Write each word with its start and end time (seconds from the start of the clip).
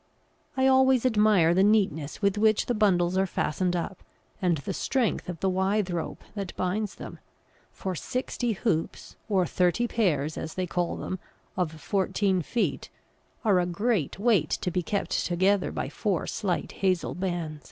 I 0.57 0.65
always 0.65 1.05
admire 1.05 1.53
the 1.53 1.61
neatness 1.61 2.23
with 2.23 2.35
which 2.35 2.65
the 2.65 2.73
bundles 2.73 3.19
are 3.19 3.27
fastened 3.27 3.75
up, 3.75 4.01
and 4.41 4.57
the 4.57 4.73
strength 4.73 5.29
of 5.29 5.39
the 5.41 5.47
withe 5.47 5.91
rope 5.91 6.23
that 6.33 6.55
binds 6.57 6.95
them, 6.95 7.19
for 7.71 7.93
sixty 7.93 8.53
hoops, 8.53 9.15
or 9.29 9.45
thirty 9.45 9.87
pairs, 9.87 10.39
as 10.39 10.55
they 10.55 10.65
call 10.65 10.95
them, 10.95 11.19
of 11.55 11.73
fourteen 11.79 12.41
feet, 12.41 12.89
are 13.45 13.59
a 13.59 13.67
great 13.67 14.17
weight 14.17 14.49
to 14.49 14.71
be 14.71 14.81
kept 14.81 15.11
together 15.27 15.71
by 15.71 15.87
four 15.87 16.25
slight 16.25 16.71
hazel 16.71 17.13
bands. 17.13 17.59